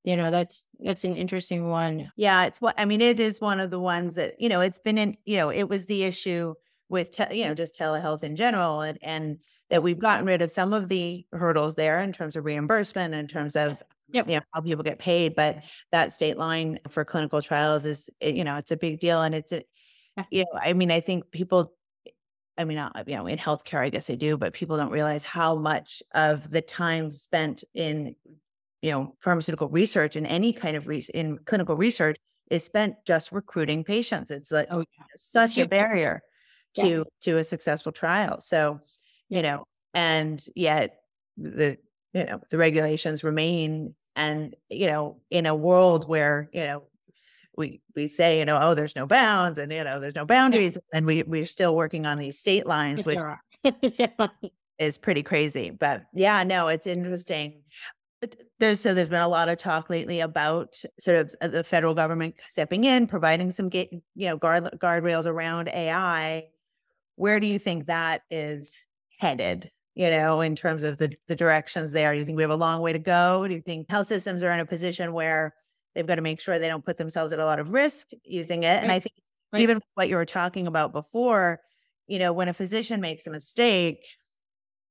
you 0.03 0.15
know 0.15 0.31
that's 0.31 0.67
that's 0.79 1.03
an 1.03 1.15
interesting 1.15 1.67
one. 1.67 2.11
Yeah 2.15 2.45
it's 2.45 2.61
what 2.61 2.75
i 2.77 2.85
mean 2.85 3.01
it 3.01 3.19
is 3.19 3.41
one 3.41 3.59
of 3.59 3.71
the 3.71 3.79
ones 3.79 4.15
that 4.15 4.39
you 4.39 4.49
know 4.49 4.61
it's 4.61 4.79
been 4.79 4.97
in 4.97 5.17
you 5.25 5.37
know 5.37 5.49
it 5.49 5.63
was 5.63 5.85
the 5.85 6.03
issue 6.03 6.53
with 6.89 7.11
te- 7.11 7.37
you 7.37 7.45
know 7.45 7.53
just 7.53 7.77
telehealth 7.77 8.23
in 8.23 8.35
general 8.35 8.81
and, 8.81 8.97
and 9.01 9.37
that 9.69 9.83
we've 9.83 9.99
gotten 9.99 10.25
rid 10.25 10.41
of 10.41 10.51
some 10.51 10.73
of 10.73 10.89
the 10.89 11.25
hurdles 11.31 11.75
there 11.75 11.99
in 11.99 12.11
terms 12.11 12.35
of 12.35 12.45
reimbursement 12.45 13.13
in 13.13 13.27
terms 13.27 13.55
of 13.55 13.81
yep. 14.11 14.27
you 14.27 14.35
know 14.35 14.41
how 14.53 14.61
people 14.61 14.83
get 14.83 14.99
paid 14.99 15.35
but 15.35 15.63
that 15.91 16.11
state 16.11 16.37
line 16.37 16.79
for 16.89 17.05
clinical 17.05 17.41
trials 17.41 17.85
is 17.85 18.09
you 18.21 18.43
know 18.43 18.55
it's 18.55 18.71
a 18.71 18.77
big 18.77 18.99
deal 18.99 19.21
and 19.21 19.35
it's 19.35 19.51
a, 19.51 19.63
you 20.31 20.43
know 20.43 20.59
i 20.59 20.73
mean 20.73 20.91
i 20.91 20.99
think 20.99 21.29
people 21.31 21.73
I 22.57 22.65
mean, 22.65 22.77
you 23.07 23.15
know, 23.15 23.25
in 23.25 23.37
healthcare, 23.37 23.79
I 23.79 23.87
guess 23.87 24.07
they 24.07 24.17
do, 24.17 24.35
but 24.35 24.51
people 24.51 24.75
don't 24.75 24.91
realize 24.91 25.23
how 25.23 25.55
much 25.55 26.03
of 26.13 26.49
the 26.49 26.61
time 26.61 27.09
spent 27.09 27.63
in, 27.73 28.17
you 28.81 28.91
know, 28.91 29.15
pharmaceutical 29.19 29.69
research 29.69 30.15
and 30.15 30.25
any 30.27 30.53
kind 30.53 30.75
of 30.77 30.87
re- 30.87 31.05
in 31.13 31.37
clinical 31.45 31.75
research 31.75 32.17
is 32.49 32.63
spent 32.63 32.95
just 33.05 33.31
recruiting 33.31 33.83
patients. 33.83 34.31
It's 34.31 34.51
like 34.51 34.67
oh, 34.71 34.79
yeah. 34.79 35.05
such 35.15 35.57
a 35.57 35.67
barrier 35.67 36.21
to 36.75 36.87
yeah. 36.87 37.03
to 37.21 37.37
a 37.37 37.43
successful 37.43 37.91
trial. 37.91 38.41
So, 38.41 38.79
you 39.29 39.41
know, 39.41 39.65
and 39.93 40.43
yet 40.55 40.97
the 41.37 41.77
you 42.13 42.25
know 42.25 42.41
the 42.49 42.57
regulations 42.57 43.23
remain 43.23 43.95
and 44.15 44.55
you 44.69 44.87
know 44.87 45.17
in 45.29 45.45
a 45.45 45.55
world 45.55 46.07
where 46.07 46.49
you 46.53 46.61
know 46.61 46.83
we 47.57 47.81
we 47.95 48.07
say 48.07 48.39
you 48.39 48.45
know 48.45 48.59
oh 48.61 48.73
there's 48.73 48.95
no 48.95 49.05
bounds 49.05 49.59
and 49.59 49.71
you 49.71 49.83
know 49.83 49.99
there's 49.99 50.15
no 50.15 50.25
boundaries 50.25 50.77
and 50.93 51.05
we 51.05 51.23
we're 51.23 51.45
still 51.45 51.75
working 51.75 52.05
on 52.05 52.17
these 52.17 52.39
state 52.39 52.65
lines 52.65 53.05
which 53.05 53.19
is 54.79 54.97
pretty 54.97 55.23
crazy 55.23 55.69
but 55.69 56.03
yeah 56.13 56.43
no 56.43 56.67
it's 56.67 56.87
interesting 56.87 57.61
there's 58.59 58.79
so 58.79 58.93
there's 58.93 59.09
been 59.09 59.21
a 59.21 59.27
lot 59.27 59.49
of 59.49 59.57
talk 59.57 59.89
lately 59.89 60.19
about 60.19 60.75
sort 60.99 61.17
of 61.17 61.35
uh, 61.41 61.47
the 61.47 61.63
federal 61.63 61.93
government 61.93 62.35
stepping 62.47 62.83
in 62.83 63.07
providing 63.07 63.51
some 63.51 63.69
you 63.73 64.01
know 64.15 64.35
guard 64.35 64.65
guardrails 64.81 65.25
around 65.25 65.69
ai 65.69 66.43
where 67.19 67.41
do 67.41 67.47
you 67.47 67.59
think 67.59 67.87
that 67.87 68.21
is 68.31 68.85
headed? 69.19 69.69
You 69.93 70.09
know, 70.09 70.39
in 70.39 70.55
terms 70.55 70.83
of 70.83 70.97
the 70.97 71.11
the 71.27 71.35
directions 71.35 71.91
there, 71.91 72.13
do 72.13 72.19
you 72.19 72.25
think 72.25 72.37
we 72.37 72.43
have 72.43 72.49
a 72.49 72.55
long 72.55 72.81
way 72.81 72.93
to 72.93 72.99
go? 72.99 73.45
Do 73.45 73.53
you 73.53 73.61
think 73.61 73.89
health 73.89 74.07
systems 74.07 74.41
are 74.41 74.53
in 74.53 74.61
a 74.61 74.65
position 74.65 75.11
where 75.11 75.53
they've 75.93 76.07
got 76.07 76.15
to 76.15 76.21
make 76.21 76.39
sure 76.39 76.57
they 76.57 76.69
don't 76.69 76.85
put 76.85 76.97
themselves 76.97 77.33
at 77.33 77.39
a 77.39 77.45
lot 77.45 77.59
of 77.59 77.71
risk 77.71 78.07
using 78.23 78.63
it? 78.63 78.67
Right. 78.67 78.83
And 78.83 78.91
I 78.91 78.99
think 78.99 79.15
right. 79.51 79.61
even 79.61 79.81
what 79.95 80.07
you 80.07 80.15
were 80.15 80.25
talking 80.25 80.65
about 80.65 80.93
before, 80.93 81.59
you 82.07 82.19
know, 82.19 82.31
when 82.31 82.47
a 82.47 82.53
physician 82.53 83.01
makes 83.01 83.27
a 83.27 83.31
mistake, 83.31 84.05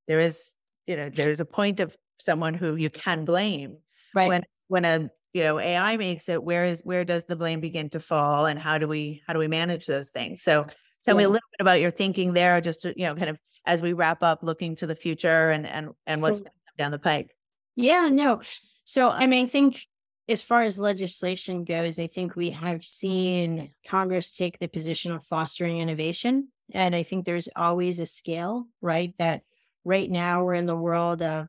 there 0.07 0.19
is, 0.19 0.53
you 0.85 0.95
know, 0.95 1.09
there's 1.09 1.39
a 1.39 1.45
point 1.45 1.79
of 1.79 1.97
someone 2.19 2.53
who 2.53 2.75
you 2.75 2.89
can 2.89 3.25
blame. 3.25 3.77
Right. 4.13 4.27
When 4.27 4.43
when 4.67 4.85
a 4.85 5.09
you 5.33 5.43
know 5.43 5.59
AI 5.59 5.97
makes 5.97 6.29
it, 6.29 6.43
where 6.43 6.65
is 6.65 6.81
where 6.83 7.05
does 7.05 7.25
the 7.25 7.35
blame 7.35 7.59
begin 7.59 7.89
to 7.91 7.99
fall, 7.99 8.45
and 8.45 8.59
how 8.59 8.77
do 8.77 8.87
we 8.87 9.21
how 9.27 9.33
do 9.33 9.39
we 9.39 9.47
manage 9.47 9.85
those 9.85 10.09
things? 10.09 10.43
So 10.43 10.65
Tell 11.05 11.15
yeah. 11.15 11.19
me 11.19 11.23
a 11.23 11.29
little 11.29 11.47
bit 11.57 11.63
about 11.63 11.79
your 11.79 11.91
thinking 11.91 12.33
there, 12.33 12.59
just 12.61 12.81
to, 12.81 12.93
you 12.95 13.07
know, 13.07 13.15
kind 13.15 13.29
of 13.29 13.39
as 13.65 13.81
we 13.81 13.93
wrap 13.93 14.21
up, 14.21 14.43
looking 14.43 14.75
to 14.77 14.87
the 14.87 14.95
future 14.95 15.49
and 15.49 15.65
and 15.65 15.89
and 16.05 16.21
what's 16.21 16.41
down 16.77 16.91
the 16.91 16.99
pike. 16.99 17.35
Yeah, 17.75 18.09
no. 18.11 18.41
So 18.83 19.09
I 19.09 19.27
mean, 19.27 19.45
I 19.45 19.49
think 19.49 19.81
as 20.27 20.41
far 20.41 20.63
as 20.63 20.77
legislation 20.77 21.63
goes, 21.63 21.97
I 21.97 22.07
think 22.07 22.35
we 22.35 22.51
have 22.51 22.83
seen 22.83 23.71
Congress 23.87 24.31
take 24.31 24.59
the 24.59 24.67
position 24.67 25.11
of 25.11 25.25
fostering 25.25 25.79
innovation. 25.79 26.49
And 26.73 26.95
I 26.95 27.01
think 27.01 27.25
there's 27.25 27.49
always 27.55 27.99
a 27.99 28.05
scale, 28.05 28.67
right? 28.81 29.13
That 29.17 29.41
right 29.85 30.09
now 30.09 30.43
we're 30.43 30.53
in 30.53 30.67
the 30.67 30.75
world 30.75 31.21
of 31.23 31.47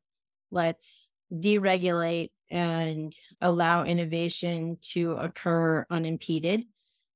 let's 0.51 1.13
deregulate 1.33 2.31
and 2.51 3.15
allow 3.41 3.85
innovation 3.85 4.79
to 4.83 5.13
occur 5.13 5.87
unimpeded. 5.91 6.65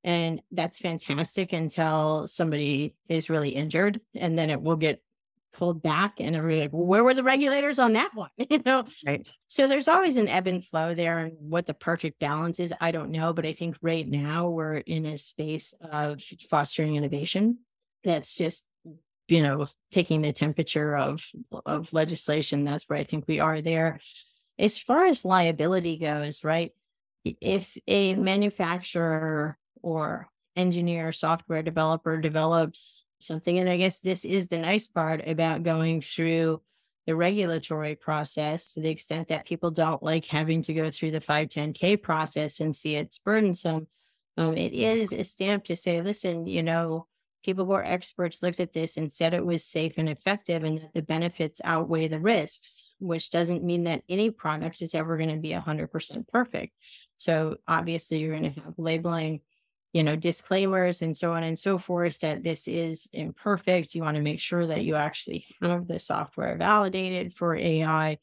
And 0.05 0.43
that's 0.53 0.79
fantastic 0.79 1.53
until 1.53 2.29
somebody 2.29 2.95
is 3.09 3.31
really 3.31 3.51
injured 3.51 4.01
and 4.15 4.39
then 4.39 4.51
it 4.51 4.61
will 4.61 4.77
get 4.77 5.03
pulled 5.55 5.83
back 5.83 6.21
and 6.21 6.37
we're 6.37 6.61
like, 6.61 6.71
where 6.73 7.03
were 7.03 7.15
the 7.15 7.23
regulators 7.23 7.79
on 7.79 7.95
that 7.95 8.11
one? 8.15 8.29
you 8.51 8.61
know? 8.67 8.85
Right. 9.07 9.27
So 9.49 9.67
there's 9.67 9.89
always 9.89 10.17
an 10.17 10.29
ebb 10.29 10.47
and 10.47 10.65
flow 10.65 10.95
there 10.95 11.19
and 11.19 11.33
what 11.39 11.67
the 11.67 11.75
perfect 11.75 12.21
balance 12.21 12.61
is, 12.61 12.75
I 12.81 12.91
don't 12.91 13.11
know. 13.11 13.33
But 13.33 13.47
I 13.47 13.53
think 13.53 13.77
right 13.81 14.07
now 14.07 14.51
we're 14.51 14.77
in 14.77 15.07
a 15.07 15.17
space 15.17 15.75
of 15.81 16.23
fostering 16.51 16.97
innovation 16.97 17.59
that's 18.03 18.35
just 18.35 18.67
you 19.29 19.43
know 19.43 19.67
taking 19.91 20.23
the 20.23 20.33
temperature 20.33 20.97
of 20.97 21.25
of 21.65 21.93
legislation 21.93 22.65
that's 22.65 22.85
where 22.89 22.99
i 22.99 23.05
think 23.05 23.25
we 23.27 23.41
are 23.41 23.61
there 23.61 24.01
as 24.59 24.79
far 24.79 25.07
as 25.07 25.25
liability 25.25 25.97
goes 25.97 26.45
right 26.45 26.73
if 27.25 27.77
a 27.87 28.15
manufacturer 28.15 29.57
or 29.83 30.29
engineer, 30.57 31.13
software 31.13 31.63
developer 31.63 32.21
develops 32.21 33.05
something. 33.19 33.59
And 33.59 33.69
I 33.69 33.77
guess 33.77 34.01
this 34.01 34.25
is 34.25 34.49
the 34.49 34.59
nice 34.59 34.89
part 34.89 35.27
about 35.27 35.63
going 35.63 36.01
through 36.01 36.63
the 37.07 37.15
regulatory 37.15 37.95
process 37.97 38.75
to 38.75 38.81
the 38.81 38.89
extent 38.89 39.29
that 39.29 39.47
people 39.47 39.71
don't 39.71 40.03
like 40.03 40.25
having 40.25 40.63
to 40.63 40.75
go 40.75 40.91
through 40.91 41.11
the 41.11 41.21
510K 41.21 42.01
process 42.01 42.61
and 42.61 42.75
see 42.75 42.97
it's 42.97 43.19
burdensome. 43.19 43.89
Um, 44.37 44.57
it 44.57 44.73
is 44.73 45.13
a 45.13 45.23
stamp 45.23 45.65
to 45.65 45.77
say, 45.77 46.01
listen, 46.01 46.47
you 46.47 46.63
know, 46.63 47.07
people 47.45 47.65
who 47.65 47.73
are 47.73 47.85
experts 47.85 48.43
looked 48.43 48.61
at 48.61 48.73
this 48.73 48.97
and 48.97 49.13
said 49.13 49.35
it 49.35 49.45
was 49.45 49.65
safe 49.65 49.99
and 49.99 50.09
effective 50.09 50.65
and 50.65 50.81
that 50.81 50.95
the 50.95 51.03
benefits 51.03 51.61
outweigh 51.63 52.09
the 52.09 52.21
risks, 52.21 52.93
which 52.99 53.31
doesn't 53.31 53.63
mean 53.63 53.85
that 53.85 54.03
any 54.09 54.31
product 54.31 54.83
is 54.83 54.95
ever 54.95 55.17
going 55.17 55.29
to 55.29 55.37
be 55.37 55.51
100% 55.51 56.29
perfect. 56.29 56.73
So 57.17 57.57
obviously, 57.69 58.19
you're 58.19 58.39
going 58.39 58.55
to 58.55 58.61
have 58.61 58.75
labeling 58.79 59.41
you 59.95 60.03
know, 60.03 60.17
disclaimers 60.17 61.03
and 61.03 61.17
so 61.17 61.33
on 61.33 61.45
and 61.45 61.57
so 61.57 61.79
forth 61.79 62.19
that 62.19 62.43
this 62.43 62.67
is 62.67 63.09
imperfect. 63.13 63.95
You 63.95 64.03
want 64.03 64.17
to 64.17 64.23
make 64.23 64.41
sure 64.41 64.67
that 64.67 64.85
you 64.85 64.97
actually 64.97 65.47
have 65.63 65.87
the 65.87 66.01
software 66.01 66.57
validated 66.59 67.33
for 67.33 67.55
AI, 67.55 68.19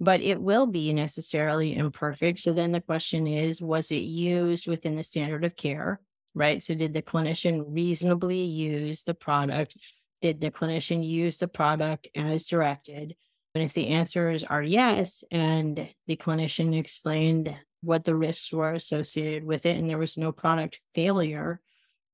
but 0.00 0.20
it 0.20 0.42
will 0.42 0.66
be 0.66 0.92
necessarily 0.92 1.76
imperfect. 1.76 2.40
So 2.40 2.52
then 2.52 2.72
the 2.72 2.80
question 2.80 3.28
is 3.28 3.62
was 3.62 3.92
it 3.92 4.02
used 4.02 4.66
within 4.66 4.96
the 4.96 5.04
standard 5.04 5.44
of 5.44 5.54
care? 5.54 6.00
Right. 6.34 6.62
So 6.62 6.74
did 6.74 6.94
the 6.94 7.02
clinician 7.02 7.64
reasonably 7.68 8.42
use 8.42 9.02
the 9.02 9.14
product? 9.14 9.76
Did 10.22 10.40
the 10.40 10.50
clinician 10.50 11.06
use 11.06 11.36
the 11.36 11.48
product 11.48 12.08
as 12.14 12.46
directed? 12.46 13.16
And 13.54 13.62
if 13.62 13.74
the 13.74 13.88
answers 13.88 14.44
are 14.44 14.62
yes, 14.62 15.24
and 15.30 15.88
the 16.06 16.16
clinician 16.16 16.78
explained 16.78 17.54
what 17.82 18.04
the 18.04 18.14
risks 18.14 18.50
were 18.50 18.72
associated 18.72 19.44
with 19.44 19.66
it 19.66 19.76
and 19.76 19.90
there 19.90 19.98
was 19.98 20.16
no 20.16 20.32
product 20.32 20.80
failure, 20.94 21.60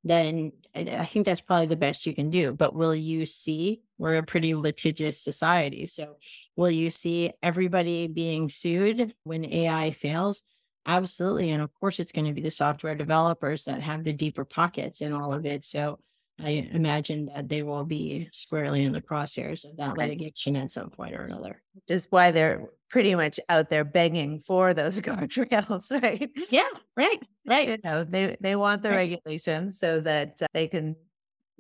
then 0.02 0.52
I 0.74 1.04
think 1.04 1.26
that's 1.26 1.40
probably 1.40 1.66
the 1.66 1.76
best 1.76 2.06
you 2.06 2.14
can 2.14 2.30
do. 2.30 2.52
But 2.52 2.74
will 2.74 2.94
you 2.94 3.26
see? 3.26 3.82
We're 3.98 4.16
a 4.16 4.22
pretty 4.22 4.54
litigious 4.54 5.20
society. 5.20 5.86
So 5.86 6.16
will 6.56 6.70
you 6.70 6.88
see 6.88 7.32
everybody 7.42 8.06
being 8.06 8.48
sued 8.48 9.14
when 9.24 9.44
AI 9.44 9.90
fails? 9.90 10.42
Absolutely. 10.88 11.50
And 11.50 11.62
of 11.62 11.72
course, 11.74 12.00
it's 12.00 12.12
going 12.12 12.24
to 12.24 12.32
be 12.32 12.40
the 12.40 12.50
software 12.50 12.94
developers 12.94 13.64
that 13.64 13.82
have 13.82 14.04
the 14.04 14.12
deeper 14.12 14.44
pockets 14.44 15.02
in 15.02 15.12
all 15.12 15.34
of 15.34 15.44
it. 15.44 15.64
So 15.64 15.98
I 16.40 16.68
imagine 16.70 17.26
that 17.34 17.48
they 17.48 17.62
will 17.62 17.84
be 17.84 18.28
squarely 18.32 18.84
in 18.84 18.92
the 18.92 19.02
crosshairs 19.02 19.68
of 19.68 19.76
that 19.76 19.98
litigation 19.98 20.56
at 20.56 20.70
some 20.70 20.88
point 20.88 21.14
or 21.14 21.24
another. 21.24 21.62
Just 21.88 22.10
why 22.10 22.30
they're 22.30 22.68
pretty 22.88 23.14
much 23.14 23.38
out 23.48 23.68
there 23.68 23.84
begging 23.84 24.38
for 24.38 24.72
those 24.72 25.00
guardrails, 25.02 25.90
right? 26.02 26.30
Yeah, 26.48 26.68
right, 26.96 27.20
right. 27.46 27.68
You 27.68 27.78
know, 27.84 28.04
they 28.04 28.36
they 28.40 28.56
want 28.56 28.82
the 28.82 28.90
right. 28.90 28.96
regulations 28.96 29.78
so 29.78 30.00
that 30.00 30.40
uh, 30.40 30.46
they 30.54 30.68
can 30.68 30.96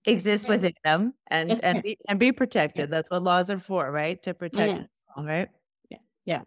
exist 0.06 0.48
within 0.48 0.72
them 0.84 1.12
and 1.26 1.52
and 1.62 1.82
be, 1.82 1.98
and 2.08 2.18
be 2.18 2.32
protected. 2.32 2.90
That's 2.90 3.10
what 3.10 3.24
laws 3.24 3.50
are 3.50 3.58
for, 3.58 3.90
right? 3.90 4.22
To 4.22 4.32
protect, 4.32 4.72
yeah. 4.72 4.86
all 5.16 5.26
right. 5.26 5.48
Yeah, 5.90 5.98
yeah. 6.24 6.42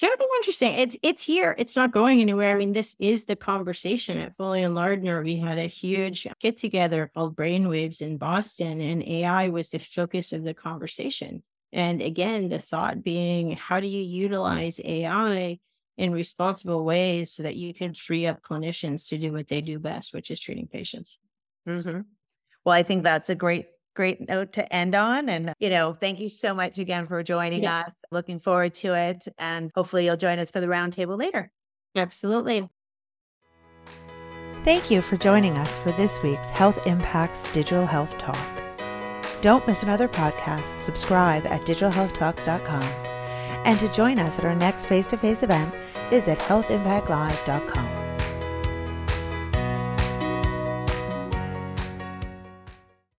So 0.00 0.08
interesting. 0.40 0.72
It's 0.72 0.96
it's 1.02 1.22
here. 1.22 1.54
It's 1.58 1.76
not 1.76 1.92
going 1.92 2.22
anywhere. 2.22 2.54
I 2.54 2.58
mean, 2.58 2.72
this 2.72 2.96
is 2.98 3.26
the 3.26 3.36
conversation 3.36 4.16
at 4.16 4.34
Foley 4.34 4.62
and 4.62 4.74
Lardner. 4.74 5.22
We 5.22 5.36
had 5.36 5.58
a 5.58 5.66
huge 5.66 6.26
get 6.40 6.56
together 6.56 7.10
called 7.12 7.36
Brainwaves 7.36 8.00
in 8.00 8.16
Boston, 8.16 8.80
and 8.80 9.06
AI 9.06 9.48
was 9.48 9.68
the 9.68 9.78
focus 9.78 10.32
of 10.32 10.42
the 10.42 10.54
conversation. 10.54 11.42
And 11.74 12.00
again, 12.00 12.48
the 12.48 12.58
thought 12.58 13.04
being, 13.04 13.52
how 13.52 13.80
do 13.80 13.86
you 13.86 14.02
utilize 14.02 14.80
AI 14.82 15.58
in 15.98 16.12
responsible 16.12 16.86
ways 16.86 17.32
so 17.32 17.42
that 17.42 17.56
you 17.56 17.74
can 17.74 17.92
free 17.92 18.26
up 18.26 18.40
clinicians 18.40 19.06
to 19.10 19.18
do 19.18 19.32
what 19.32 19.48
they 19.48 19.60
do 19.60 19.78
best, 19.78 20.14
which 20.14 20.30
is 20.30 20.40
treating 20.40 20.68
patients? 20.68 21.18
Mm-hmm. 21.68 22.00
Well, 22.64 22.74
I 22.74 22.82
think 22.82 23.04
that's 23.04 23.28
a 23.28 23.34
great 23.34 23.66
great 24.00 24.26
note 24.26 24.54
to 24.54 24.74
end 24.74 24.94
on. 24.94 25.28
And, 25.28 25.52
you 25.58 25.68
know, 25.68 25.92
thank 25.92 26.20
you 26.20 26.30
so 26.30 26.54
much 26.54 26.78
again 26.78 27.06
for 27.06 27.22
joining 27.22 27.64
yeah. 27.64 27.80
us. 27.80 27.94
Looking 28.10 28.40
forward 28.40 28.72
to 28.76 28.94
it. 28.94 29.28
And 29.36 29.70
hopefully 29.74 30.06
you'll 30.06 30.16
join 30.16 30.38
us 30.38 30.50
for 30.50 30.58
the 30.58 30.68
roundtable 30.68 31.18
later. 31.18 31.50
Absolutely. 31.94 32.66
Thank 34.64 34.90
you 34.90 35.02
for 35.02 35.18
joining 35.18 35.58
us 35.58 35.70
for 35.82 35.92
this 35.92 36.22
week's 36.22 36.48
Health 36.48 36.86
Impacts 36.86 37.42
Digital 37.52 37.84
Health 37.84 38.16
Talk. 38.16 38.38
Don't 39.42 39.66
miss 39.66 39.82
another 39.82 40.08
podcast. 40.08 40.66
Subscribe 40.82 41.46
at 41.46 41.66
digitalhealthtalks.com. 41.66 42.82
And 43.66 43.78
to 43.80 43.92
join 43.92 44.18
us 44.18 44.38
at 44.38 44.46
our 44.46 44.54
next 44.54 44.86
face 44.86 45.06
to 45.08 45.18
face 45.18 45.42
event, 45.42 45.74
visit 46.08 46.38
healthimpactlive.com. 46.38 47.99